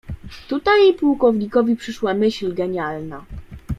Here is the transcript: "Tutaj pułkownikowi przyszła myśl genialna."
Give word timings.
"Tutaj 0.47 0.93
pułkownikowi 0.93 1.75
przyszła 1.75 2.13
myśl 2.13 2.53
genialna." 2.53 3.25